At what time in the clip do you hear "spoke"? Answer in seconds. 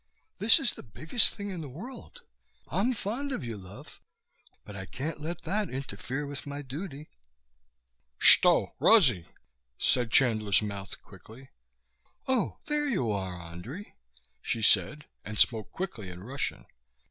15.37-15.69